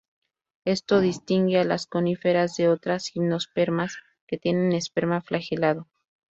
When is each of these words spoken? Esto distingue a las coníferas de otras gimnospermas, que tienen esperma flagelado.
Esto 0.65 0.99
distingue 0.99 1.59
a 1.59 1.63
las 1.63 1.85
coníferas 1.85 2.55
de 2.55 2.69
otras 2.69 3.07
gimnospermas, 3.09 3.97
que 4.25 4.39
tienen 4.39 4.71
esperma 4.71 5.21
flagelado. 5.21 5.85